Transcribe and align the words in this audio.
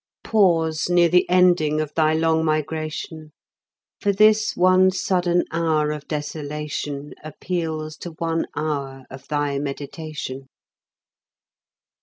Pause 0.23 0.89
near 0.89 1.09
the 1.09 1.29
ending 1.29 1.79
of 1.79 1.93
thy 1.93 2.15
long 2.15 2.43
migration; 2.43 3.33
For 3.99 4.11
this 4.11 4.57
one 4.57 4.89
sudden 4.89 5.43
hour 5.51 5.91
of 5.91 6.07
desolation 6.07 7.13
Appeals 7.23 7.97
to 7.97 8.13
one 8.13 8.47
hour 8.55 9.05
of 9.11 9.27
thy 9.27 9.59
meditation. 9.59 10.47